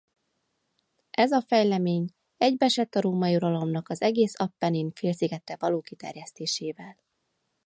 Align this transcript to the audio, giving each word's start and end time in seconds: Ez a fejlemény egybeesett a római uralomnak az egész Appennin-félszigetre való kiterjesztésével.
Ez 1.11 1.31
a 1.31 1.41
fejlemény 1.41 2.13
egybeesett 2.37 2.95
a 2.95 3.01
római 3.01 3.35
uralomnak 3.35 3.89
az 3.89 4.01
egész 4.01 4.33
Appennin-félszigetre 4.35 5.55
való 5.59 5.81
kiterjesztésével. 5.81 6.97